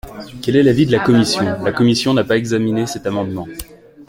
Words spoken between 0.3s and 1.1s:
Quel est l’avis de la